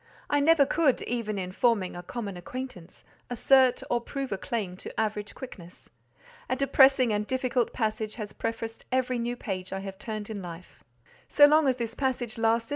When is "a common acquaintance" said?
1.95-3.03